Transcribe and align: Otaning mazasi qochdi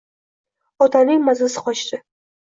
Otaning 0.85 1.21
mazasi 1.27 1.65
qochdi 1.69 2.03